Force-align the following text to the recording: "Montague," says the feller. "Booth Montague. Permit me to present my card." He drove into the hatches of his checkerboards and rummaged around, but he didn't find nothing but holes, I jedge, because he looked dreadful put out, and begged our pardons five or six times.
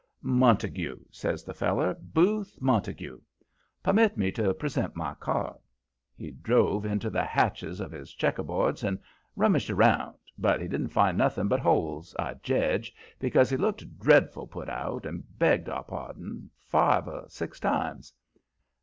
"Montague," 0.23 0.99
says 1.11 1.43
the 1.43 1.53
feller. 1.53 1.93
"Booth 2.01 2.57
Montague. 2.59 3.21
Permit 3.83 4.17
me 4.17 4.31
to 4.31 4.51
present 4.55 4.95
my 4.95 5.13
card." 5.13 5.59
He 6.15 6.31
drove 6.31 6.85
into 6.85 7.11
the 7.11 7.21
hatches 7.23 7.79
of 7.79 7.91
his 7.91 8.11
checkerboards 8.11 8.83
and 8.83 8.97
rummaged 9.35 9.69
around, 9.69 10.17
but 10.39 10.59
he 10.59 10.67
didn't 10.67 10.87
find 10.87 11.19
nothing 11.19 11.47
but 11.47 11.59
holes, 11.59 12.15
I 12.17 12.33
jedge, 12.41 12.95
because 13.19 13.51
he 13.51 13.57
looked 13.57 13.99
dreadful 13.99 14.47
put 14.47 14.69
out, 14.69 15.05
and 15.05 15.37
begged 15.37 15.69
our 15.69 15.83
pardons 15.83 16.49
five 16.65 17.07
or 17.07 17.25
six 17.29 17.59
times. 17.59 18.11